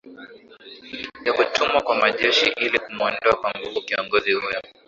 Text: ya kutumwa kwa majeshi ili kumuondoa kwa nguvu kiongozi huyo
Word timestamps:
ya 1.25 1.31
kutumwa 1.33 1.81
kwa 1.81 1.95
majeshi 1.95 2.45
ili 2.57 2.79
kumuondoa 2.79 3.35
kwa 3.35 3.53
nguvu 3.59 3.81
kiongozi 3.81 4.31
huyo 4.33 4.61